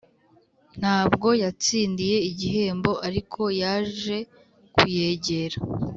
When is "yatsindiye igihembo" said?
1.43-2.91